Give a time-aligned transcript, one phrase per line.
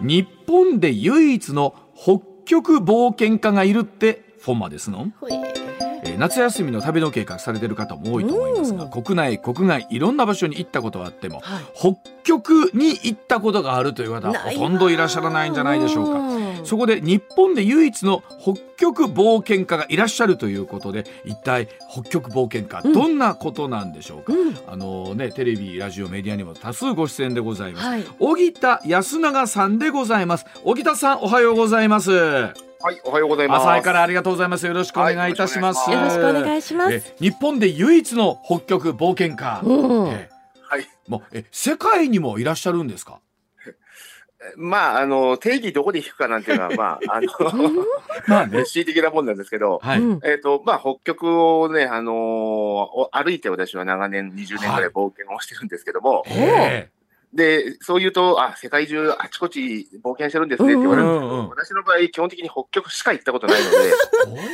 [0.00, 5.10] 日本で唯一の北極冒険家がいるってフォンマですの？
[5.20, 5.64] ほええー
[6.18, 8.90] 夏休みの旅の計画されてる方も多いと思いますがうん。
[9.02, 11.64] 国内国外いろんな場所に行ったことはあってもはい。
[11.74, 16.33] 北極に行ったことがあるという方ほとんどいらっしゃらないんじゃないでしょうか。
[16.64, 16.66] ん。
[16.66, 22.92] そこで日本で唯一の北極冒険家がいらっしゃるということで一体北極冒険家うん。
[22.92, 24.58] どんなことなんでしょうか、うん。
[24.66, 27.86] あのねテレビラジオメディアにも多数ご出演でございます。
[27.86, 28.04] はい。
[28.18, 30.46] 荻田安永さんでございます。
[30.64, 32.12] 荻田さんおはようございます。
[32.12, 33.66] はい、おはようございます。
[33.66, 34.66] 朝からありがとうございます。
[34.66, 36.92] よろしくお願いいたします、はいよろしくお願いします。
[36.94, 40.86] え日本で唯一の北極冒険家、はい。
[41.08, 43.20] もうえ世界にもいらっしゃるんですか？
[44.56, 47.28] まあ、あの、定義どこで引くかなんていうのは、まあ、あの、
[48.26, 48.58] まあね。
[48.58, 50.20] 恣意的なもんなんですけど、はい、うん。
[50.24, 56.90] えっ、と、まあ、北極をね、あのーお歩いて私は長年、20年ぐらい冒険をしてるんですけども、え
[57.34, 63.76] で、そう言うと、あ、世界中あちこち冒険してるんですねって言われるんですけど、うんうん私の場合、基本的に北極しか行ったことないので、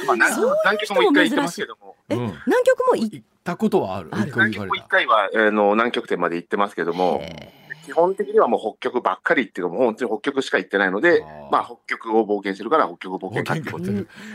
[0.02, 2.20] え まあ、南極も一回行ってますけども、えうん。
[2.46, 4.10] 南極もい行ったことはある？
[4.12, 7.22] 南極も一回は、あの、南極点まで行ってますけども、
[7.84, 13.90] 基本的にはもう北極ばっかりっていうか、もう本当に北極しか行ってないのでまあ、北極を冒険してるから、北極冒険家ってこと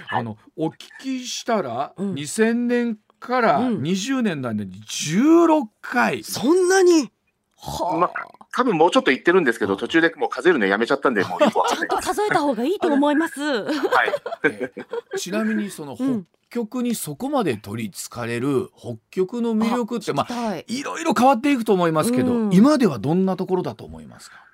[0.09, 2.13] あのお聞きしたら、うん。
[2.13, 3.81] 2000年からうん。
[3.81, 7.11] 20年代で16回、そんなに？
[7.57, 8.11] はま
[8.55, 11.47] 多分もうちょっと行ってるんですけど、途中でもう数えるのやめちゃったんで、もうちゃ
[11.83, 13.41] んと数えた方がいいと思います。
[13.41, 14.13] はい。
[14.43, 20.65] えーちなみにその北うん極にそこまで取りつかれる北極の魅力ってまあはい。
[20.69, 24.44] いろいろ変わっていくと思いますけど、うん今ではどんなところだと思いますか？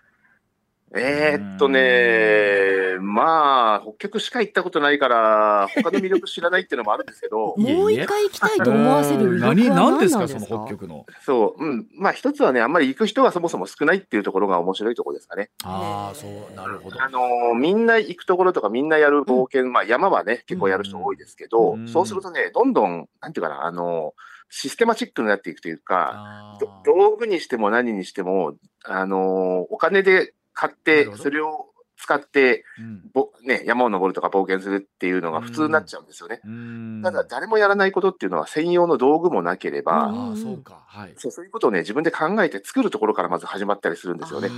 [0.94, 10.22] えーっとね、まあ、北極しか行ったことないから、他の魅力知らないっていうのもあるんですけど、 もう一回行きたいと思わせる魅力は何何何でなんですすか。
[10.22, 11.06] かその北極の？
[11.22, 11.88] そう、うん。
[11.96, 15.50] まあ、一つはね、あんまり行く人がそもそも少ないっていうところが面白いところですかね。
[15.64, 24.22] ああそうなるほどあのーみんな行くところとか、みんなやる冒険、まあ、山はね、結構やる人多いですけど、うんそうするとね、どんどん、なんていうかな、あのー
[24.54, 31.68] システマチックになっていくというか、道具にしても何にしても、あのーお金で買っなてそれを
[31.98, 33.02] 使って、うん。
[33.14, 36.42] ぼね、山を登るとか冒険するっていうのが普通になっちゃうんですよね。
[36.44, 37.02] うん。
[37.04, 40.30] ただ、誰もやらないことっていうのは専用の道具もなければ、うん。
[40.30, 40.84] ああそうか。
[40.88, 41.14] はい。
[41.18, 44.48] そうそういうことをね、自分で考えて作るところからまず始まったりするんですよね。
[44.48, 44.52] う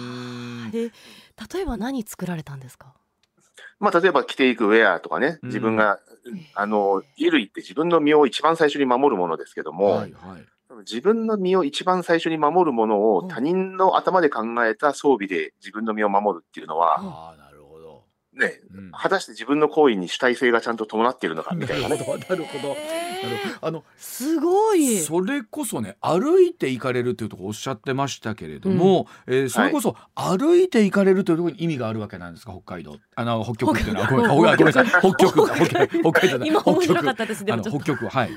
[0.67, 0.71] ん。
[0.71, 0.91] で、
[1.53, 2.93] 例えば何作られたんですか？
[3.79, 5.49] まあ、例えば着ていくウェアとかね、うん。
[5.49, 5.99] 自分が、
[6.55, 10.45] あの、衣類って自分の身を一番最初に守るものですけども、はいはい
[10.79, 13.03] 自分の身を一番最初に守るものうん。
[13.15, 18.03] を他人の頭で考えた装備で自分の身を守るっていうのは、ああなるほど。
[18.33, 18.91] ね、うん。
[18.91, 21.95] 果たして自分の行為に主体性がちゃんと伴っているのかみたいなね。
[21.95, 22.75] なるほどなるほど。
[23.61, 24.97] あのすごい。
[24.99, 32.51] それこそね歩いて行かれるというところおっしゃってましたけれども、えーそれこそ歩いて行かれるというところに意味があるわけなんですか？
[32.51, 32.97] 北海道。
[33.15, 34.07] あの北極っていうのは。
[34.11, 34.85] ごめんなさい。
[34.87, 36.45] 北極か北極北海道だ。
[36.45, 37.45] 今面白か北ったです。
[37.45, 37.69] で極。
[37.69, 38.31] 北極ははい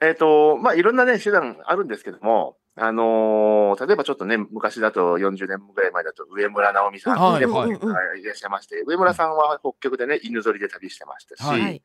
[0.00, 7.76] えっ、と、まあ、いろんなね、手段あるんですけども、あのー例えばちょっとね、昔だと40年ぐらい前だと上村直美さんでも、はいは
[8.16, 11.82] いらっしゃいまして、上村さんは北極でね、犬ぞりで旅してましたし、はいはい。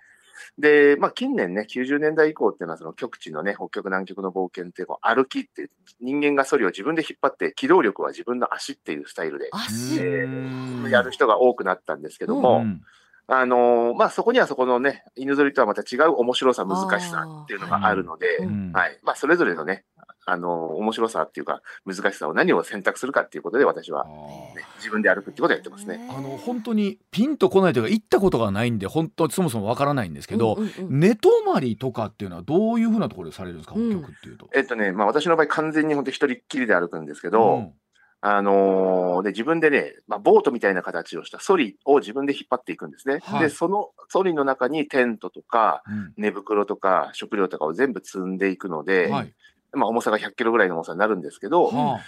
[0.58, 5.70] で、まあ、近年ね、90年代以降っていうのは、その極地のね、北極南極の冒険ってこう、歩きって、
[6.00, 10.00] 人間がソリを自分で引っ張って、機動力は自分の足っていうスタイルで、足。
[10.00, 12.82] えうんやる人が多くなったんですけども、うん
[13.28, 18.72] あのーまあ、そこにはそこのね、犬ぞりとはまた違う面白さ、難しさっていうのがあるので、あーうん。
[18.74, 19.00] はい。
[19.04, 19.86] まあ、それぞれのね、
[20.26, 26.06] あのー面白さっていうか、難しさを何を選択するかっていうことで、私は、ね、自分で歩くってことをやってますね。
[26.12, 31.00] あの本当にピンとこないというか行ったことがないんで本当そもそもわからないんですけど、うんうんうん。
[31.00, 34.50] 寝泊まりとかっていうのはどういうふうなところでされるんですかうん北極っていうと。
[34.54, 37.74] えっとね、まあ、私の場合、完全に本当一人っきりで歩くんですけど、うん
[38.26, 43.20] あのーで、自分でね、まあ、ボートみたいな形をしたソリを自分で引っ張っていくんですね。
[43.22, 43.42] はい。
[43.42, 46.14] で、そのソリの中にテントとか、うん。
[46.16, 49.34] 寝袋とか食料とかを全部積んでいくので、はい。
[49.74, 52.00] まあ、重さが100キロぐらいの重さになるんですけど、は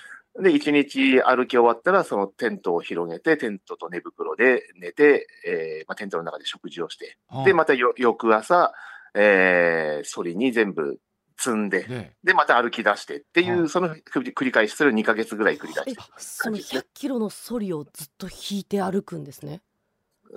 [0.42, 7.44] で、一日歩き終わったら、そのテントを広げて、テントと寝袋で寝て、えーまあ、テントの中で食事をして、あ。
[7.44, 8.74] で、またよ翌朝、
[9.16, 11.00] えー、ソリに全部
[11.38, 16.04] 積んで、でで、また歩き出してっていはう、その繰り返し、それを2ヶ月ぐらい繰り返えして。
[16.18, 19.62] その100キロのソリをずっと引いて歩くんですね。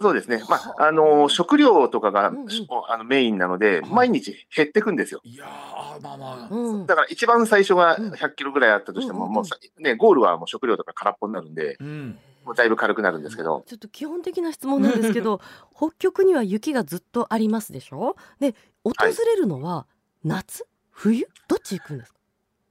[0.01, 0.43] そうですね。
[0.49, 0.93] まあ、あ。
[0.93, 2.49] のー食料とかが、うんうん。
[2.89, 3.91] あのメインなので、はい。
[3.91, 5.21] 毎日減ってくんですよ。
[5.25, 6.87] いやーまあまあ、うん。
[6.87, 8.11] だから一番最初がうん。
[8.13, 9.35] 100キロぐらいあったとしても、うんうんうん。
[9.37, 15.41] もうさね、ゴールはもう食料とか空っぽになるんで、うん、もうだいぶ軽くなるんですけど、ちょっと基本的な質問なんですけど
[15.77, 18.15] 北極には雪がずっとありますでしょ？
[18.39, 18.55] で
[18.85, 18.93] 訪
[19.27, 19.87] れるのは
[20.23, 20.67] 夏、
[20.99, 21.27] 冬？
[21.47, 22.19] どっち行くんですか？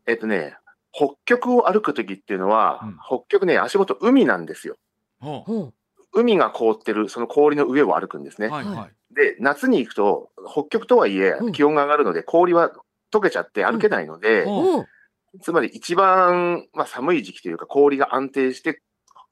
[0.05, 0.57] えっとね、
[0.91, 2.97] 北極を歩くときっていうのは、うん。
[2.97, 4.75] 北極ね、足元海なんですよ。
[5.21, 5.53] はう。
[5.59, 5.73] ん
[6.13, 8.47] 海が凍ってるその氷の上を歩くんですね。
[8.47, 9.13] はいはい。
[9.13, 11.51] で、夏に行くと、北極とはいえうん。
[11.51, 12.71] 気温が上がるので、氷は
[13.13, 14.77] 溶けちゃって歩けないので、うん。
[14.79, 14.85] うん。
[15.41, 18.81] つまり一番、まあ、寒い時期というか、氷が安定して、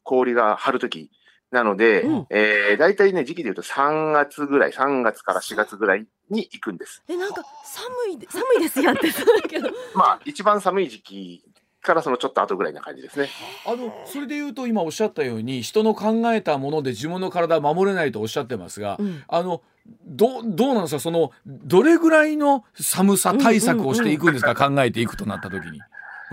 [0.03, 1.09] 氷が張るとき
[1.51, 2.27] なので、うん。
[2.29, 7.03] えー、大体ね、時期で言うと3月ぐらい、3月から4月ぐらいに行くんです。
[7.07, 9.69] えなんか寒いで寒いですやんってそうだけど。
[9.95, 11.43] まあ、一番寒い時期
[11.81, 13.29] からそのちょっと後ぐらいな感じですね。
[13.65, 19.23] あのそれで言うと今おっしゃったように人の考えたもので自分の体は守れないとおっしゃってますが、うん。
[19.27, 19.61] あの
[20.05, 20.99] どどうなんですか？
[20.99, 25.79] そのどれぐらいの寒さ対策をしていくんですか、考えていくとなった時に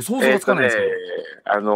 [0.00, 0.88] 想像がつかないんですけど、
[1.44, 1.72] あの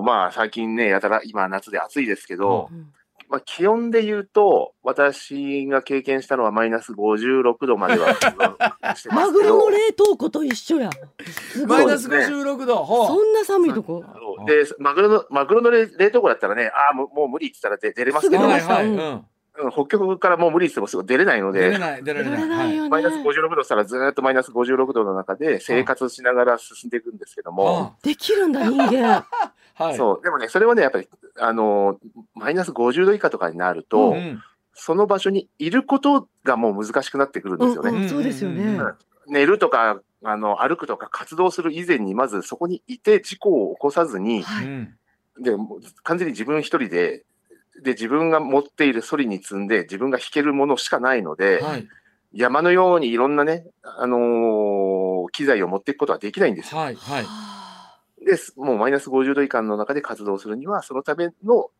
[0.00, 2.92] ーまあ、最近ね、やたら今夏で暑いですけど、うん。
[3.28, 9.32] まあ、気温で言うと、私が経験したのはマイナス56度までは してますマけど。
[9.32, 10.90] グロの冷凍庫と一緒や。
[11.24, 11.78] すごい。
[11.78, 14.04] マイナス56度、ほそんな寒いとこ？
[14.46, 19.24] で、マグロの、マグロの冷冷凍庫だったらね、ああ、もうもう無理って言ったら出出れますけど、はいはい、うん
[19.72, 29.08] 北極からもう無理ってもすぐ出れないので、出れない出られ出ないマイナス56度したらずーっとマイナス56度の中で生活しながら進んでいくんですけども、できるんだ人間。
[29.08, 29.26] は
[29.80, 31.08] い、はい、そう、でもね、それはね、やっぱり、
[31.38, 31.96] あのー
[32.34, 34.42] マイナス50度以下とかになると、うん
[34.76, 38.08] その場所にいることがもう難しくなってくるんですよね。
[38.08, 38.62] そうですよね。
[38.62, 38.94] うん。
[39.26, 44.66] 寝るとか、あの、歩くとか活動する以前に、まずそこにいて事故を起こさずに、はい。
[44.66, 44.94] うん。
[45.40, 47.24] で、もう完全に自分一人で、
[47.82, 51.88] で、自分が持っているソリに積んで、自分が弾けるものしかないので、はい
[52.32, 56.80] 山のようにいろんなね、あのー機材を持っていくことはできないんですよ。
[56.80, 58.52] はいはいはです。
[58.56, 61.70] もうマイナス50度以下の中で活動するには、そのための、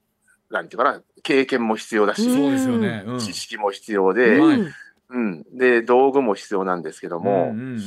[0.51, 4.73] なんていうかな、経験も必要だし、うんそうですよね、うん、知識も必要あで、はいうん
[5.09, 5.45] うん。
[5.57, 7.81] で、道具も必要なんですけども、うんうんうん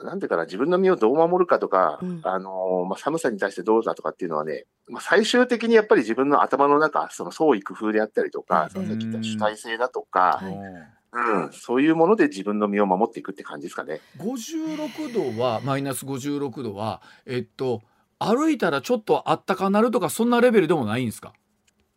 [0.00, 2.20] なんていうかな、自分の身をどう守るかとか、うん。
[2.24, 11.10] あのーまあ、寒さに対してどうだとかっていうのはね、まあ、最終的にやっぱり自分の頭の中、その創意工夫であったりとか、うんさっき言った主体性だとか、はい。
[11.12, 14.00] うん、そういうもので自分の身を守っていくって感じですかね。
[14.18, 17.82] 56度はマイナス56度はえっと
[18.20, 21.32] 歩いたらちょっとあったかなるとかそんなレベルでもないんですか？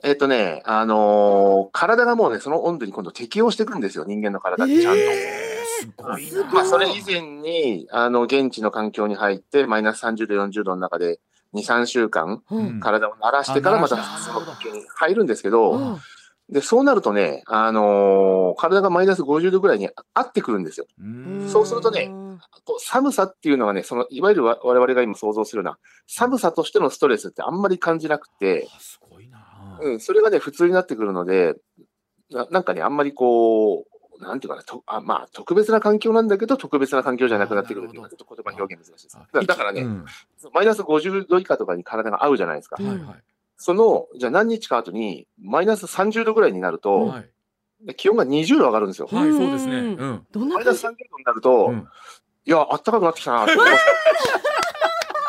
[0.04, 5.00] えっ、とね、あのー体がもうね、その温度に今度適応していくんですよ、人間の体ってちゃんと。
[5.64, 6.54] すごいな。
[6.54, 11.20] まあ、それ以前に、あの、現地の環境に入って、マイナス30度、40度の中で、
[11.54, 12.80] 2、3週間、うん。
[12.80, 15.98] 体を慣らしてからまたの環境に入るんですけど、うん。
[16.50, 20.86] で、そうなるとね、あのー体がマイナス50度ぐらいに合ってくるんですよ。
[21.00, 21.50] うん。
[21.50, 22.12] そうするとね
[22.66, 31.56] こう寒さっていうのがね、その、いわゆるわ我々が今想像するような、寒さとしてのストレスってあんまり感じなくて、あすごいな、うん、それがね、普通になってくるので、
[32.30, 33.93] ななんかね、あんまりこう、
[34.24, 39.18] なんていうかな、とあまあ、特別な環境なんだけど、特別な環境じゃなくなってくるっていうのは、ちょっと言葉表現難しいです。
[39.32, 40.06] だだからね、うん
[40.54, 42.78] マイナス50度以下とかに体が合うじゃないですか。
[42.80, 43.24] うんはいはい
[43.56, 47.30] その、じゃあ何日か後に、マイナス30度ぐらいになると、はい
[47.86, 49.10] で気温が20度上がるんですよ。
[49.12, 49.76] はい、そうですね。
[49.76, 51.88] うんマイナス感じ？30度になると、うん
[52.46, 53.84] いや、あったかくなってきたなって思います。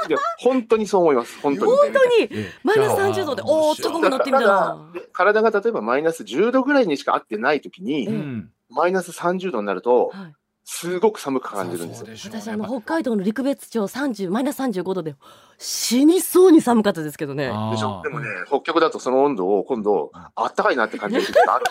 [0.09, 1.41] いや、本当にそう思います。
[1.41, 1.73] 本当に。
[1.73, 2.23] 本当に？
[2.23, 8.51] ええマイナスじゃあ30度でおー高くなってみたいなで体が例えばマイナス10度ぐらいにしか合ってないときに、うん。
[8.71, 10.35] マイナス30度になると、はい
[10.67, 12.07] すごく寒く感じるんですよ。
[12.07, 15.15] そうでしょうね私あの北海道の陸別町30マイナス35度で
[15.59, 18.01] 死にそうに寒かったですけどねでしょ？
[18.03, 21.67] でもね、北極だとその温度を今度、あったかいなって感じる時がある。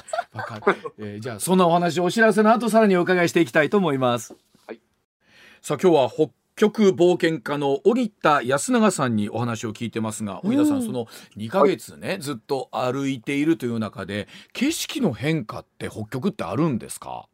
[1.00, 4.36] えーじゃあそんなお話お知らせの後さらにお伺いしていきたいと思います。
[4.68, 4.80] はい。
[5.64, 11.08] さあ今日は北極冒険家の荻田康永さんにお話を聞いてますが、荻田さうんんその
[11.38, 17.28] 2ヶ月ね、ずっと歩いているという中で景色の変化って北極ってあるんですか？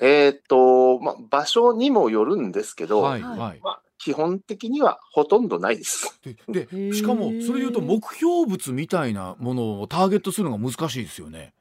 [0.00, 3.60] えーっと、まあ、場所にもよるんですけど、はいはいはい。
[3.62, 6.18] まあ、基本的にはほとんどないです。
[6.48, 11.54] でしかもそれ言うと目標物みたいなものをターゲットするのが難しいですよね。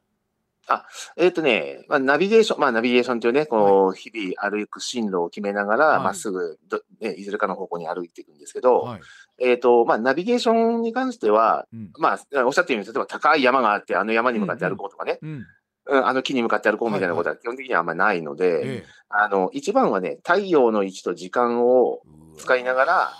[1.17, 9.01] えーっとね、まあ、ナビゲーション、まあ、ナビゲーションというね、こう、日々歩く進路を決めながら、はいまっすぐど、ね、いずれかの方向に歩いていくんですけど、はい。
[9.39, 11.91] えーっと、まあ、ナビゲーションに関しては、うん。
[11.97, 15.29] まあ、おっしゃってるように、例えば高い山があって、あの山に向かって歩こうとかね、うん。
[15.29, 15.45] うん
[15.87, 22.01] あの木に向かって歩こうみたいなことは基本的にはあんまりないので、えあの、一番はね、太陽の位置と時間を
[22.37, 23.11] え使いながら、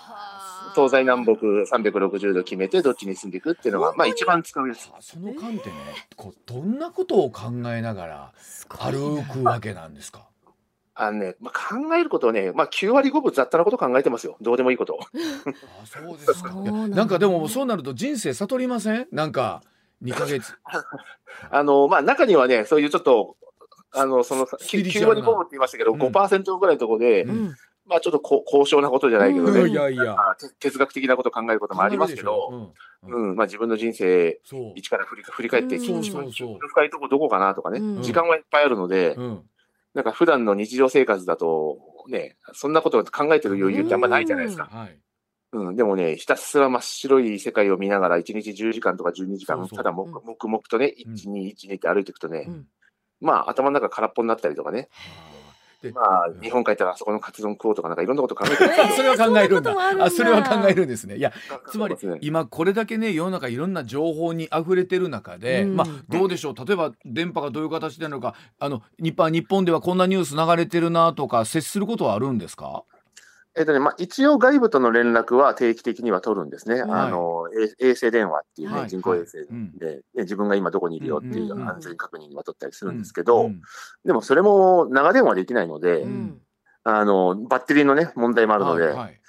[0.74, 4.90] 東西南北360度決めてどっちに進んでいくっていうのが、まあ一番使うやつ。
[5.00, 5.72] その観点ね、
[6.16, 8.32] こうどんなことを考えながら
[8.68, 10.26] 歩くわけなんですか？
[10.94, 14.36] あのね、まあ、考えることはね、まあ9割5分雑多なこと考えてますよ。
[14.42, 14.98] どうでもいいこと。
[15.82, 16.52] あそうですか。
[16.54, 19.06] なんかでもそうなると人生悟りません？
[19.10, 19.62] なんか
[20.02, 20.54] 二ヶ月。
[21.50, 23.36] あの、まあ中にはね、そういうちょっと、
[23.92, 27.54] あの、その、スピリチュア9ルな割5分って言いましたけど、うん5%ぐらいのところで、うんうん
[27.86, 30.14] まあちょっとこ高尚なことじゃないけどうんね、いやいや。
[30.14, 32.72] まあて哲学的なことを考えることもありますけど、
[33.04, 33.30] うん。
[33.30, 34.40] うん、まあ自分の人生
[34.74, 38.02] 一から振り振り返って、深いとこどこかなとかね、うん。
[38.02, 39.42] 時間はいっぱいあるので、うん。
[39.94, 44.68] なんか普段の日常生活だと、ね、そんなことを考えてる余裕ってあんまないじゃないですか。
[44.70, 44.98] はい。
[45.52, 49.76] うん、でもね、ひたすら真っ白い世界を見ながら、1日10時間とか12時間、そうそう。
[49.76, 51.12] ただ黙黙々とね、うん。
[51.12, 52.66] 1、2、1、2って歩いていくとね、うん。
[53.20, 54.88] まあ頭の中空っぽになったりとかね、で
[55.90, 58.56] まあ日本帰ったらあそこのカツ丼食おうとかなんかいろんなこと考えて
[58.94, 59.74] それは考えるんだ。
[60.00, 61.16] あそれは考えるんですね。
[61.16, 61.32] いや
[61.70, 65.76] つまり今これだけね世の中いろんな情報に溢れてる中で、うん。
[65.76, 66.54] まあどうでしょう？
[66.54, 68.34] 例えば電波がどういう形なのか。
[68.58, 72.84] あの日本日本ではこんなニュース流れてるなとか接することはあるんですか？
[73.54, 76.82] えっとね、まあ一応外部との連絡は定期的には取るんですね。
[76.82, 76.90] はい。
[77.02, 77.48] あの、
[77.80, 78.88] 衛衛星電話っていうね、はい。
[78.88, 79.76] 人工衛星うん。
[79.76, 83.60] で、ね自分が今どこにいるよっていうんう安全確認は取ったりするんですけど、うん
[84.04, 86.40] でもそれも長電話できないので、うん。
[86.84, 89.20] あの、バッテリーのね、問題もあるので、はいはい。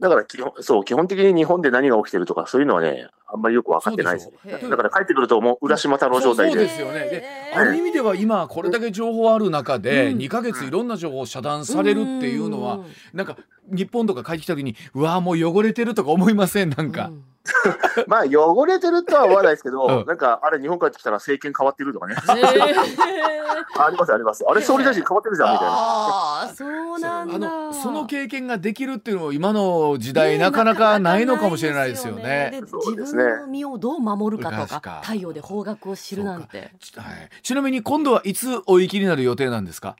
[0.00, 4.30] だから基本、そう、基本的に日本で何が起きてるとか、そういうのはね、あんまりよく分かってないです
[4.70, 6.52] だから帰ってくると、もう浦島太郎状態で。
[6.52, 6.92] そうですよね。
[7.00, 10.18] でえーある意味では今これだけ情報ある中でうん。
[10.18, 12.80] 2ヶ月いろんな情報遮断されるっていうのは
[13.12, 13.36] なんか
[13.70, 16.70] 日本とか帰ってきた時にうわーもう汚れてるとか思いません？
[16.70, 17.24] なんか、うん
[18.06, 20.06] まあ、汚れてるとは思わないですけど、うん。
[20.06, 22.14] なんか、あれ、日本帰ってきたら政権変わってるとかね。
[22.18, 22.30] え。
[22.30, 24.44] ー あります、あります。
[24.46, 25.72] あれ、総理大臣変わってるじゃん、みたいな。
[25.74, 32.50] ああそうなんあだのその経験ができるっていうのも今の時代なかなかないのかもしれないですよね。
[32.52, 33.24] でそうですね。
[33.24, 36.70] 自分の身をどう守るかと確かか太陽で方角を知るなんて。
[36.78, 39.96] ちはい、ちなみに今度はいつお行きになる予定なんですか、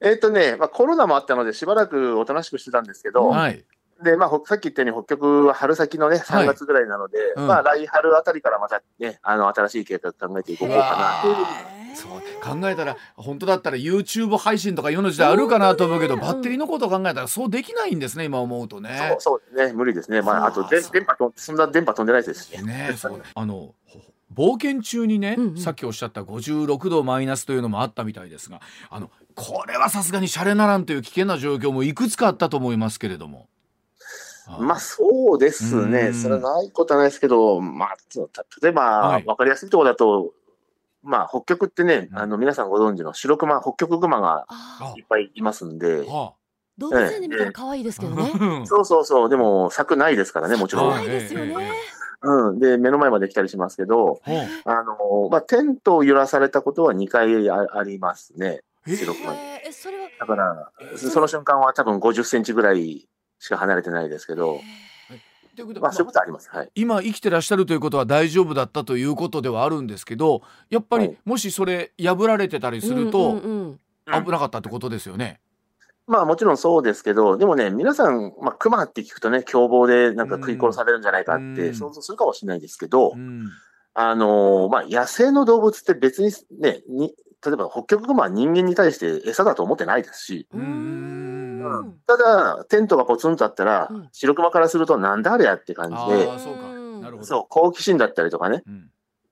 [0.00, 3.64] えっとね、まあ、コロナもあったので、しばらくおとなしくしてたんですけど、はい
[4.04, 11.84] で、まあ、ほさっき言ったように、北極は春先のね、3月ぐらいなので、うんまあ、来春あたりからまたね、あの、新しい計画考えていこうかな。
[11.94, 12.10] そう
[12.42, 18.98] 考えたら本当だったら YouTube 配信とか世の時代あるかなと思うけど、ねバッテリーのことを考えたらそうできないんですね今思うとね。
[19.10, 20.20] そうそうですね、無理ですね。
[20.20, 22.62] まあ、あと電波と、そんな電波飛んでないですしね。
[22.62, 24.00] ねそうあのほ
[24.34, 33.48] 冒険中にね、うんうんさっきおっしゃった56度マイナスというのもあったみたいですがあのこれはさすがにシャレならんという危険な状況もいくつかあったと思いますけれども。
[34.46, 36.08] はいまあ、そうですうね。
[36.08, 36.14] ん。
[36.14, 37.96] それはないことはないですけど、まあ、
[38.62, 39.24] 例えば、はい。
[39.24, 40.32] わかりやすいところだと、
[41.02, 42.18] まあ、北極ってね、うん。
[42.18, 46.34] あの、皆さんご存知の白熊、北極熊があいっぱいいますんで、は
[46.78, 48.32] 動物園で見たら可愛いですけどね。
[48.34, 50.88] あ、そうそうそう、でも、柵ないですからね、もちろん。
[50.88, 51.70] は可愛いですよね。
[52.22, 52.58] うん。
[52.58, 58.62] で、目の前まで来たりしますけど、はあの、まあ、テントを揺らされたことは2回あありますね。
[58.86, 59.38] え白熊に。
[59.38, 59.68] えー。
[59.68, 63.06] えそれはだから、その瞬間は多分50センチぐらい
[63.38, 64.60] しか離れてないですけど、
[65.56, 66.50] ということまあ、そういうことあります。
[66.50, 66.70] はい。
[66.74, 71.16] 今生きてらっしゃるということは大丈夫だったということではあるんですけどやっぱりはい。
[71.24, 73.40] もしそれ破られてたりすると
[74.06, 75.40] 危なかったってことですよね。
[76.06, 81.54] まあもちろんそうですけど、でもね、皆さん、まあ、熊って聞くとね、凶暴でなんか食い殺されるんじゃないかっうん。
[81.54, 83.48] て想像するかもしれないですけど、うん。
[83.94, 87.14] あのーまあ、野生の動物って別にね、に
[87.46, 90.62] 例えば北極熊は人間に対して餌だと思ってないですし、うん
[91.66, 92.00] うん。
[92.06, 94.08] ただ、テントがポツンとあったら、うん。
[94.12, 96.38] 白熊からするとなんだあれやって感じあで、あ
[97.22, 98.62] そう好奇心だったりとかね、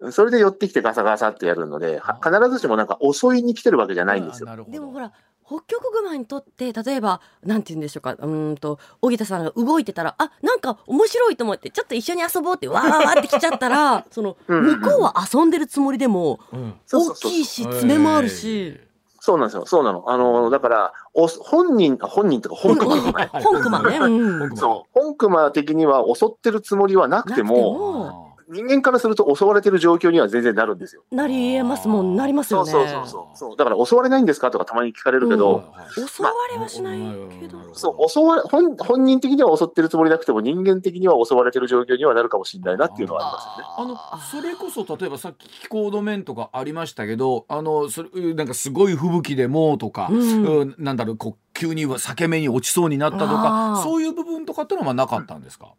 [0.00, 0.12] うん。
[0.12, 4.48] それで寄ってきてガサガサってやるので、はあ必ずしもなんか襲いに来てるわけじゃないんですよ。
[4.68, 5.12] でもほら
[5.44, 8.12] 北極熊にとって例えばなんて言うんでしょうか。
[8.12, 14.80] うーんと荻田さんが動いてたらあなんか面白いと思ってちょっと一緒に遊ぼうってわーって来ちゃったらそのうん。
[14.80, 16.74] 向こうは遊んでるつもりでもうん。
[16.92, 18.80] 大きいし爪もあるし。
[19.24, 19.66] そうなんですよ。
[19.66, 20.02] そうなの。
[20.10, 23.30] あの、だから、お本人、本人とか本熊とかね。
[23.34, 23.96] 本熊ね。
[23.98, 25.00] うんそう。
[25.00, 31.02] 本熊的には襲ってるつもりはなくても人間からすると襲われてる状況には全然なるんですよ。
[31.10, 32.70] なりえますもんなりますよね。
[32.70, 33.56] そうそうそうそうそう。
[33.56, 36.98] だから襲われないんですかとかたまに聞かれるけど、襲われはしない
[37.40, 37.58] けど。
[37.74, 44.22] そう、襲われ、本本人的には襲ってるつもりなくても人間的には襲われてる状況にはなるかもしれないなっていうのはありますよね。
[44.30, 55.74] あのそれこそ例えばさっき気候の面とかありましたけどあのそれなんかすごい吹雪でもとか、うんうんなんだろうこう急に裂け目に落ちそうになったとかそういう部分とかってのはまあなかったんですか、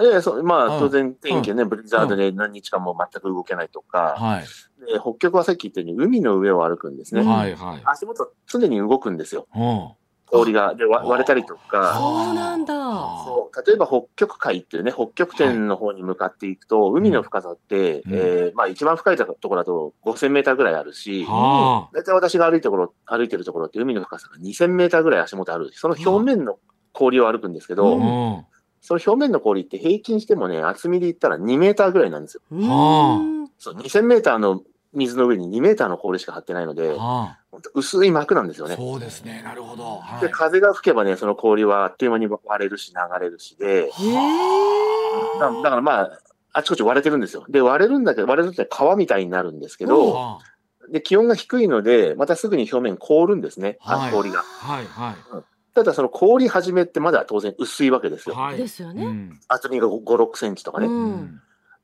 [0.00, 4.40] いやいやそうまうんあ当然天気ね、ブリザードで何日間も全く動けないとか、はい、
[4.92, 7.22] で北極はさっき言ったように海の上を歩くんですね。
[7.22, 9.46] うんはいはい足元常に動くんですよ。
[9.54, 9.90] うん
[10.30, 10.74] 氷が。
[10.74, 11.94] で、割れたりとか。
[11.98, 12.74] そうなんだ。
[12.74, 25.70] そう例えば北極海っていうね、北極点の方に向かっていくと、海の深さって、うんえーまあ一番深いところだと5000メーターぐらいあるし、は大体私が歩いてるところ、歩いてるところって海の深さが2000メーターぐらい足元ある。
[25.74, 26.58] その表面の
[26.92, 28.44] 氷を歩くんですけど、うん
[28.80, 32.42] その表面の氷って平均してもね、厚みで言ったら2メーターぐらいなんですよ。
[32.50, 38.76] うんはそう、2000メーターの水の上に2メーターの氷しか張ってないので、あ本当薄い膜なんですよあね。
[38.76, 39.42] そうですね。
[39.44, 39.98] なるほど。
[39.98, 43.90] はいで、風が吹けばね、その氷はあっという間に割れるし、流れるしで、へえ。
[45.38, 46.18] だだからまあ、
[46.52, 47.44] あちこち割れてるんですよ。
[47.48, 50.38] で、割れるんだけど、割れるって川みたいになるんですけど、あ
[50.90, 54.42] で、気温が低いので、またすぐに表面凍るんですね、あはい氷が。
[54.42, 55.42] はいはい
[55.74, 58.34] ただその氷始めってまだ当然薄いわけですよ。
[58.34, 58.56] はい。
[58.56, 60.86] ですよねうん厚みが5、6センチとかね。
[60.86, 61.40] うん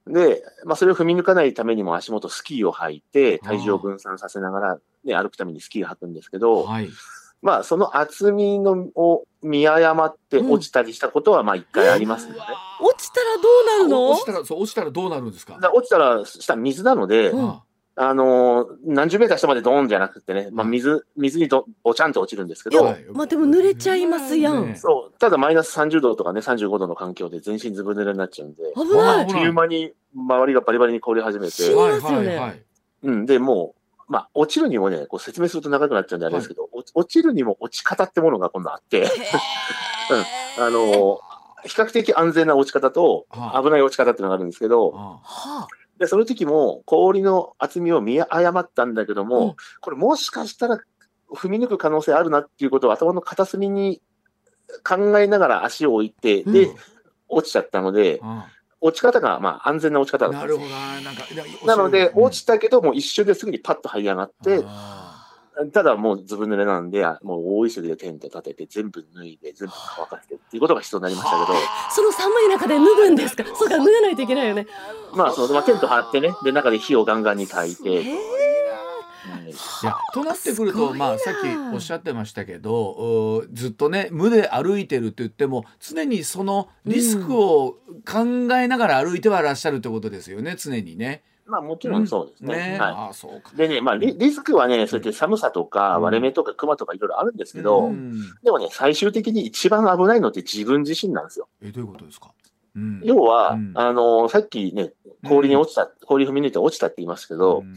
[0.09, 6.88] で、まあそれを踏み抜かないためにも足元スキーを履いて、体重を分散させながら、ね、歩くためにスキーを履くんですけど、はい。
[7.43, 12.38] まあその厚みのを見誤って落ちたりしたことはまあ一回ありますよね。
[12.81, 14.11] 落ちたらどうなるの？
[14.11, 15.59] 落ちたらそう落ちたらどうなるんですか？
[15.75, 17.59] 落ちたら下水なので、うん
[17.97, 22.85] ああのー何十メーター下までドーンじゃなくてね、まあ水、水にど、ぼちゃんと落ちるんですけど、い。
[22.87, 24.67] やまあでも濡れちゃいますやん。
[24.67, 29.21] ねそう、ただマイナス30度とかね、35度の環境で全身ずぶ濡れになっちゃうんで、危ない。
[29.21, 32.17] あっという間に周りがバリバリに凍り始めて、死にますよね。
[32.17, 32.62] はいはいはい
[33.03, 39.09] うん、で、もう、まあ、落ちるにもね、こう説明すると長くなっちゃうんであれですけど、落ち落ちるにも落ち方ってものが今度あって、
[40.59, 41.37] あのー
[41.67, 49.55] 比較的安全な落ち方とは危ない落ち方っていうのがあるんですけど、あはで、その時も氷の厚みを見誤ったんだけども、うん。
[49.81, 50.79] これもしかしたら
[51.35, 54.03] 踏み抜く可能性あるなっていうことを頭の片隅に
[54.85, 56.53] 考えながら足を置いて、うん。
[56.53, 56.71] で、
[57.29, 58.49] 落ちちゃったので、あ
[58.81, 60.61] 落ち方がまあ安全な落ち方だったんですよ。
[60.61, 61.00] なるほどな。
[61.00, 65.06] なんかなので、落ちたたけど、もう一瞬ですぐにパッと這い上がって、あ
[65.73, 71.59] ただもうずぶ濡れなんで、あもう大急ぎでテント立てて、全部脱いで、全部乾かしてっていうことが必要になりましたけど、
[71.95, 73.45] その寒い中で脱ぐんですか？
[73.55, 74.67] そうか脱がないといけないよね。
[75.15, 78.15] まあ、その、まあ、テント張ってね、で、中で火をガンガンに焚いて、い。
[79.83, 91.25] やとなってくるとまあさっきおっしゃってましたけどうずっとね無で歩いてるって言っても常にそのリスクを考えながら歩いてはいらっしゃるってことですよね常にね。
[91.47, 92.73] まあ、もちろんそうですね。
[92.73, 92.79] ね。
[92.79, 93.50] はああそうか。
[93.55, 93.57] い。
[93.57, 96.03] でね、まあリ、リスクはね、そうやって寒さとかうん。
[96.03, 98.21] 割れ目とか熊とかいろいろあるんですけど、うん。
[98.43, 101.49] でもね、最終的に一番危ないのって自分自身なんですよ。
[101.62, 102.33] えどういうことですか？
[102.75, 103.00] うん。
[103.05, 103.73] 要は、うん。
[103.75, 104.93] あのさっきね、
[105.26, 107.75] 氷に落ちた、氷踏み抜いて落ちたって言いますけど、うん。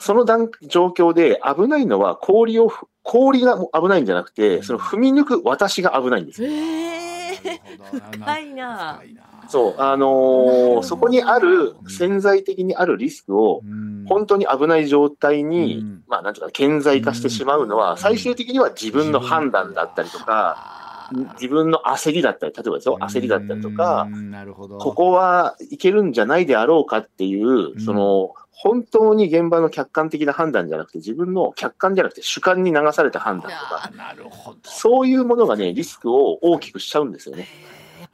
[0.00, 6.48] その段状況で危ないのは氷をふ、氷が危ないんじゃなくて、その踏み抜く私が危ないんですよ。
[6.48, 7.38] へえ
[7.78, 8.04] なるほど。
[8.18, 8.94] 深いな。
[9.00, 14.04] 深いなそう、あのーそこにある潜在的にあるリスクを、うん。
[14.06, 16.04] 本当に危ない状態に、うん。
[16.06, 17.98] まあ、なんていうか、顕在化してしまうのは、うん。
[17.98, 21.08] 最終的には自分の判断だったりとか、
[21.40, 24.06] 自分の焦りだったり、例えばですよ、焦りだったりとか
[24.78, 27.80] ここはいけるんじゃないであろうかっていう、ん。
[27.80, 33.90] その、本当に現場の客観的な判断じゃなくて、自分の客観じゃなくて主観に流された判断とか。
[34.64, 37.46] そういうものがね、リスクを大きくしちゃうんですよね。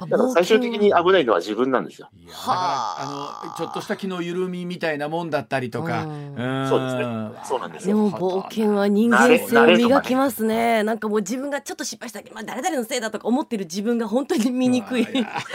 [0.01, 2.09] だから最終的に危ないのは自分なんですよ。
[2.17, 7.05] いやだはからああのちょっとした気の緩みみたいなもんだったりとか、うんんそうですね
[7.45, 10.83] そうなんですよでも冒険は人間性を磨きますね。
[10.83, 15.03] なんかもう自分がちょっと失敗したけど、まあ誰々のせいだとか思ってる自分が本当に醜い。
[15.03, 15.09] や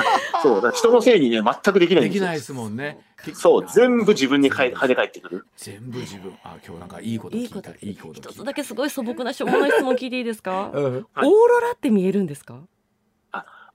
[0.42, 2.20] そう、だから人のせいにね、全くできないんですよ。
[2.20, 3.00] できないですもんね。
[3.34, 5.46] そう、全部自分にかえ跳ね返ってくる。
[5.58, 6.34] 全部自分。
[6.44, 7.58] あ今日なんかいいこと聞いた。
[7.58, 8.30] いいこといいこと聞いた。
[8.30, 10.72] 一つだけすごい素朴なしょうもない質問聞いていいですか？
[10.72, 12.62] オーロラって見えるんですか？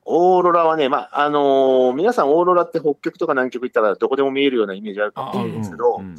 [0.05, 6.17] オーロラはね、まあ、あのー皆さんオーロラって北極とか南極行ったらどこでも見えるようなイメージあるかもしれないんですけど、うんうん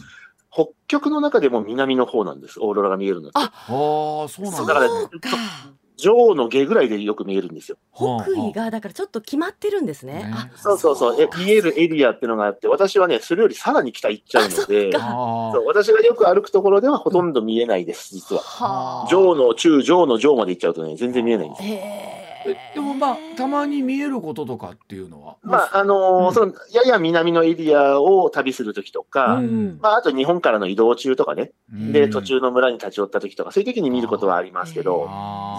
[0.56, 3.38] 北極の中でも南の方なんです、オーロラが見えるのって。
[3.38, 5.30] ああーそうなんそうだからそうか。
[5.98, 7.78] 女王の下ぐらいでよく見えるんですよ。
[7.94, 10.14] 北緯がだからちょっと決まってるんですね。
[10.14, 11.22] ねあ、そうそうそう。
[11.22, 18.42] え見えるエリアっていうのがあって、私はね、それよりさらに北行っちゃうので、あそう私がよく歩くところではほとんど見えないです、実は。
[18.42, 19.08] はあ。
[19.10, 21.64] 上の中、上の上まで行っちゃうとね、全然見えないんです。
[22.74, 25.38] でもまあたまに見えることとかっていうのは？
[25.42, 35.02] まあ、あのーうんその、やや南のエリアを旅するときとか、うんまあ、あと日本からの移動中とかね、うんで、途中の村に立ち寄ったときとか、そういうときに見ることはありますけど、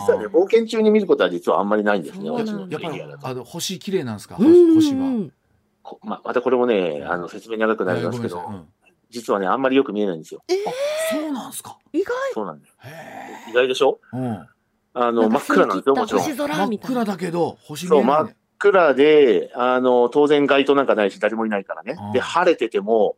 [0.07, 3.27] 実はね、冒険中に見ることは実はあんまりないんですね、私のエリアだと。
[3.27, 4.37] あの星綺麗なんですか？
[4.38, 5.31] うん星は。
[5.83, 8.42] こまあ、またこれもね、あの、説明長くなりますけど、
[9.11, 10.42] 実はね、あんまりよく見えないんですよ。
[10.49, 10.57] えー
[11.09, 11.79] そうなんですか？
[11.92, 12.12] 意外。
[12.35, 12.77] そうなんです。
[12.83, 14.01] へ意外でしょ？
[14.12, 14.16] え。
[14.16, 14.46] うん。
[14.99, 16.23] あの、真っ暗なんですよ、もちろん。
[16.23, 16.97] 星真っ空みたいな。
[16.97, 18.37] 真っ暗だけど星そう見えないね。
[18.59, 22.13] 暗で、あの、当然街灯なんかないし、誰もいないからねあ。
[22.13, 23.17] で、晴れてても、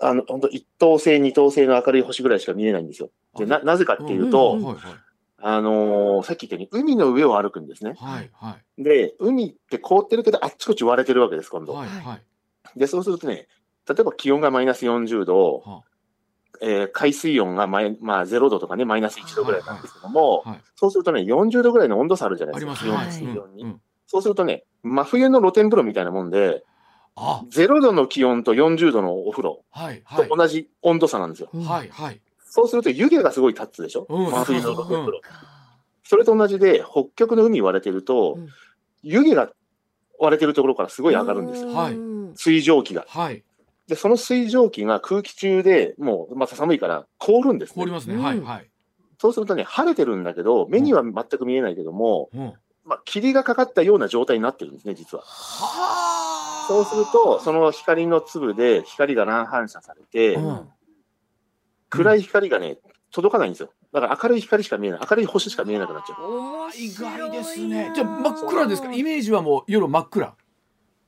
[0.00, 3.10] ああの、本当一等星、二等星の明るい星ぐらいしか見えないんですよ。
[3.36, 4.76] で、な、なぜかっていうと、
[5.44, 7.94] あのーさっき言ったように、海の上を歩くんですね。
[7.98, 11.74] はいはいで、海って凍ってるけど、あっちこっち割れてるわけです、今度。
[11.74, 12.20] はいは
[12.76, 12.78] い。
[12.78, 13.48] で、そうするとね、
[13.88, 15.82] 例えば気温がマイナス40度、は
[16.62, 20.60] えー海水温がマイ、まあ、0度とかね、マイナス1度ぐらいなんですけども、はい。
[20.76, 22.70] そうするとね、40度ぐらいの温度差あるじゃないあですか。
[22.70, 22.90] りますね。
[22.90, 23.12] 気温はい。
[23.12, 23.64] 水温に。
[23.64, 23.80] うん。
[24.06, 26.62] そうするとね、真冬の露天風呂みたいなもんで、
[27.16, 27.42] あ。
[27.50, 30.28] 0度の気温と40度のお風呂はいはい。
[30.28, 31.50] と同じ温度差なんですよ。
[31.52, 31.64] うん。
[31.64, 32.20] はいはい。
[32.44, 34.30] そうすると湯気がすごい立つでしょ、うん。
[34.30, 35.02] 真冬のお風呂。
[35.06, 35.12] うん
[36.04, 38.48] それと同じで、北極の海割れてると、うん。
[39.02, 39.50] 湯気が
[40.18, 41.70] 割れてるところからすごい上がるんですよ。
[42.34, 43.06] 水蒸気が。
[43.08, 43.42] はい
[43.88, 47.74] で、その水蒸気が空気中でもうまた寒いから凍るんです、ね。
[47.74, 48.22] 凍りますね、うん。
[48.22, 48.70] はいはい、
[49.18, 52.52] そうするとね、晴れてるんだけど、目には全く見えないけども、うん、
[52.84, 55.24] まあ、霧がかかったような状態になってるんですね、実は。
[55.24, 56.66] はあ。
[56.68, 60.68] そうすると、その光の粒で光が乱反射されて、うん。
[61.90, 62.78] 暗い光がね、
[63.10, 63.70] 届かないんですよ。
[63.92, 65.00] だから明るい光しか見えない。
[65.10, 66.70] 明るい星しか見えなくなっちゃう。
[66.74, 67.92] 意外ですね。
[67.94, 68.90] じゃあ真っ暗ですか？
[68.90, 70.34] イメージはもう夜真っ暗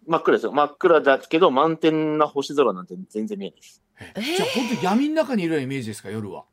[0.07, 0.53] 真っ暗ですよ。
[0.53, 3.83] 真っ暗だけど、満天な星空なんて全然見えないです。
[4.01, 6.45] ええーじゃあ本当に闇の中にいるようなイメージですか夜は？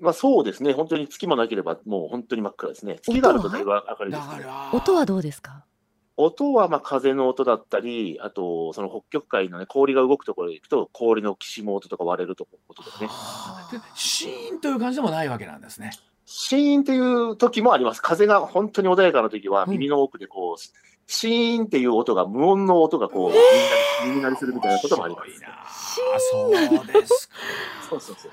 [0.00, 0.72] まあそうですね。
[0.72, 2.98] 本当に月もなければ、もう本当に真っ暗ですね。
[3.02, 4.36] 月があるとだいぶ明るいです、ね。
[4.36, 5.64] だから音はどうですか？
[6.20, 13.08] 音はまあ風の音だったり、あと、その北極海のね、氷が動くところに行くと、氷のきしむ音とか割れるとこ音とかね。
[13.94, 15.92] シーンという感じでもないわけなんですね
[16.24, 18.02] シーンっていう時もあります。
[18.02, 20.60] 風が本当に穏やかな時は、うん耳の奥でこう、
[21.10, 25.40] シーンっていう音が、無音の音がこう、耳鳴りするみたいなこともあります
[26.30, 27.34] そうですか
[27.88, 28.30] そうそうそう。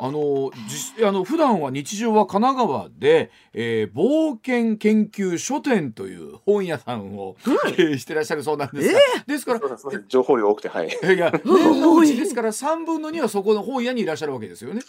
[0.00, 0.50] あの
[0.96, 7.36] じあの普段は日常は神奈川で、えー冒険研究書店という本屋さんを
[7.76, 9.80] 経営してらっしゃるそうなんですが、ですからそうです。
[9.82, 10.88] すみません情報量多くて、はい。
[10.88, 11.38] いや で
[12.26, 14.82] すから3分の2はそこの本屋にいらっしゃるわけですよね。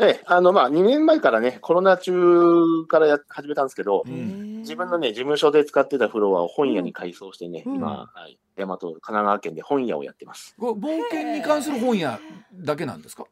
[0.00, 4.58] ええ、あの、まあ、2年前からね、コロナ中からや始めたんですけど、うん。
[4.60, 7.74] 自分のね、事務所で使ってたフロアを本屋に改装してね、うん。
[7.76, 10.56] 今、はい、大和、神奈川県で本屋をやってます。
[10.58, 10.74] 冒
[11.10, 12.18] 険に関する本屋
[12.54, 13.24] だけなんですか、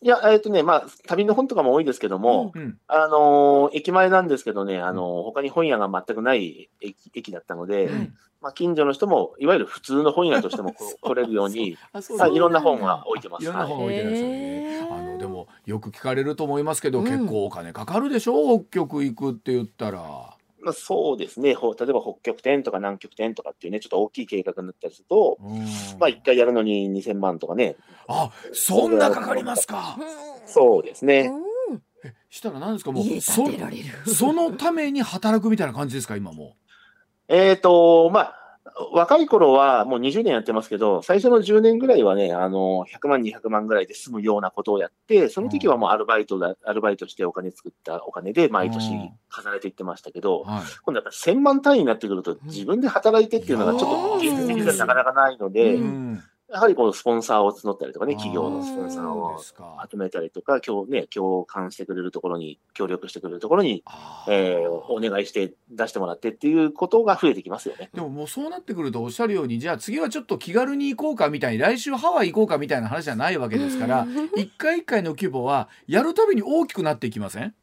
[0.00, 8.14] いや、えっ、とね、まあ、旅の本とかも多いですけども、うん、あのー駅前なんですけどね、あのー他に本屋が全くない駅駅だったので、うん。
[8.40, 13.42] まあ、近所の人も、いわゆる普通の本屋としても 来れるように、あそうはい、いろんな本は置いてます。
[13.42, 15.07] いろんな本はい置いてらっしゃるね、
[15.38, 17.04] もよく聞かれると思いますけど、うん。
[17.06, 18.58] 結構お金かかるでしょ？
[18.58, 20.00] 北極行くって言ったら。
[20.60, 25.58] まあ、そうですね、ほ例えば北極点とか南極点とかっていうね、ちょっと大きい計画になったりすると、うん。
[26.00, 27.76] まあ、一回やるのに2000万とかね、
[28.08, 29.96] あそんなかかりますか？
[30.46, 31.30] そうですね。
[31.70, 31.82] うん。
[32.28, 32.90] したら何ですか？
[32.92, 36.16] もう そのために働くみたいな感じですか？
[36.16, 36.56] 今も
[37.28, 38.34] えっ、と、まあ、
[38.92, 48.98] 若い頃はもう20年やってますけど、最初の10年ぐらいはね、あの、100万、200万ぐらいで済むようなことをやって、その時はもうアルバイトだ、アルバイトしてお金作ったお金で毎年うん
[49.30, 50.62] 重ねていってましたけど、はい。
[50.82, 59.38] 今度やっぱ1000万単位になってくると、自分で働いてっていうのがちょっと現実的ではなかなかないので、ううんんやはりこのスポンサーを募ったりとかね、企業のスポンサーを
[59.90, 63.84] 集めたりとか、今日ね、共感してくれるところに、協力してくれるところに、
[64.28, 67.90] えーお願いして出してもらってっていうことが増えてきますよね。
[67.92, 74.06] でももうそうなってくるとおっしゃるようにじゃあ次はちょっと気軽に行こうかみたいに来週ハワイ行こうかみたいな話じゃないわけですから
[74.36, 77.54] 一回一回の規模はやるたびに大きくなっていきません？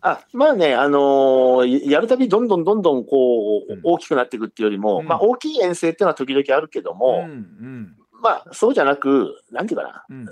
[0.00, 3.80] あまあね、あのーやるたびどんどんどんどんこう、うん。
[3.82, 5.06] 大きくなっていくっていうよりも、うん。
[5.06, 7.96] まあ大きい遠征っていうのは時々あるけどうんも、うん。
[8.22, 10.26] まあそうじゃなく、なんていうかな、うん。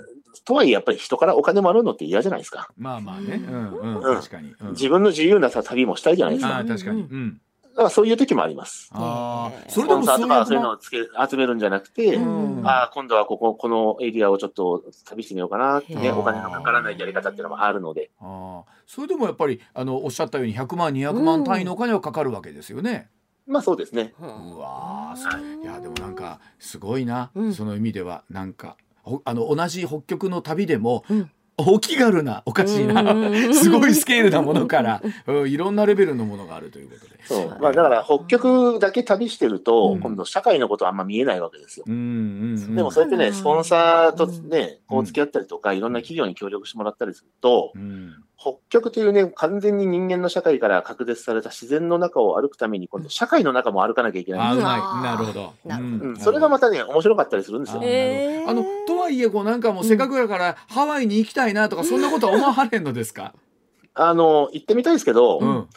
[0.45, 2.69] とはいえやっぱり人からお金もらうのって嫌じゃないですか。
[2.77, 3.35] まあまあね。
[3.35, 3.95] うんうん。
[3.97, 4.15] うん。
[4.15, 4.71] 確かに、うん。
[4.71, 6.55] 自分の自由なさ旅もしたいじゃないですか。
[6.55, 7.01] ああ確かに。
[7.01, 7.33] うん。
[7.33, 7.39] だ
[7.75, 8.89] からそういう時もあります。
[8.93, 10.97] ああそれでもスポンサーとかそういうの万をつけ
[11.29, 12.67] 集めるんじゃなくて、うん。
[12.67, 18.09] ああ、今度はここ、このエリアをちょっと旅してみようかなってね、お金のかからないやり方っていうのもあるので。
[18.19, 23.09] ああそれでもやっぱりあのおっしゃったように100万200万単位のお金はかかるわけですよね、
[23.47, 24.13] まあそうですね。
[24.19, 25.15] うわ
[25.61, 27.53] いやでもなんかすごいな、うん。
[27.53, 33.53] その意味ではなんかほあの同じ北極の旅でも、うんお気軽なおかしいな、うん。
[33.55, 37.19] すごいスケールなものから、うんいろんなレベルのものがあるということで。
[37.25, 37.57] そう。
[37.61, 39.99] まあだから北極だけ旅してると、うん。
[39.99, 41.85] 今度社会のことはあんま見えないわけですよ。
[41.87, 43.33] うんうんうん、でもそうやってね、うん。
[43.33, 44.95] スポンサーとね、うん。
[44.97, 48.13] こう付き合ったりとか、いろんな企業に協力してもらったりすると、うん。
[48.37, 54.69] 北極というね、完全に人間の社会から隔絶された自然の中を歩くために、今度社会の中も歩かなきゃいけないんですよ。
[54.69, 55.53] あうまいあーなるほど。
[55.65, 56.05] なるほど。
[56.05, 57.81] うん、それがまたね、面白かったりするんですよ。
[58.47, 63.33] あのとはいえこうなんかもうせっかくだからハワイに行きたいなとかそんなことは思われんのですか？
[63.93, 65.67] あの、行ってみたいですけど、うん。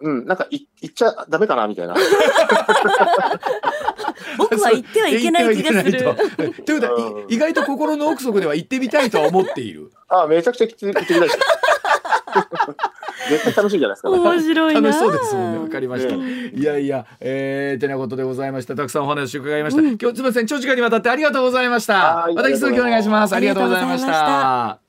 [0.00, 1.94] うん、なんかい行っちゃダメかなみたいな。
[4.38, 6.14] 僕は行ってはいけない気がすると
[6.64, 9.90] ということはうんい意外と心の奥底では行ってみたいとは思っている。
[10.08, 11.38] あめちゃくちゃ行ってみたいです。
[13.28, 14.10] 絶対楽しいじゃないですか。
[14.10, 15.58] 面白いな楽しそうですもんね。
[15.58, 16.16] わかりました。
[16.16, 18.76] ねいやいや、えー、てなことでございました。
[18.76, 19.82] たくさんお話を伺いました。
[19.82, 22.16] うん今日すみません、長時間にわたってありがとうございました。
[22.22, 23.34] はいまた引き続きお願いします。
[23.34, 24.87] ありがとうございました。